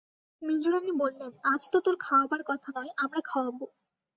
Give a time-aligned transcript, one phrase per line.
[0.41, 3.59] মেজোরানী বললেন, আজ তো তোর খাওয়াবার কথা নয়, আমরা খাওয়াব।